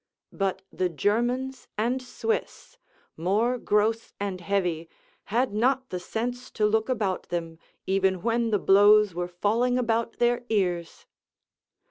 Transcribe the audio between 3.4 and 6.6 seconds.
gross and heavy, had not the sense